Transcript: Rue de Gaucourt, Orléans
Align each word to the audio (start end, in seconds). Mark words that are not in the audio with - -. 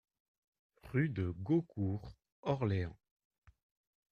Rue 0.81 1.09
de 1.09 1.29
Gaucourt, 1.43 2.17
Orléans 2.41 2.97